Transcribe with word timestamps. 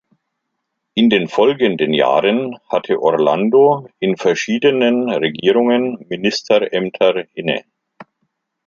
In 0.95 1.11
den 1.11 1.27
folgenden 1.27 1.93
Jahren 1.93 2.57
hatte 2.67 2.99
Orlando 2.99 3.87
in 3.99 4.17
verschiedenen 4.17 5.11
Regierungen 5.11 6.07
Ministerämter 6.09 7.25
inne. 7.37 7.63